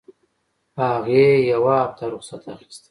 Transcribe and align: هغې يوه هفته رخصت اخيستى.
هغې 0.81 1.25
يوه 1.51 1.73
هفته 1.83 2.03
رخصت 2.13 2.43
اخيستى. 2.53 2.79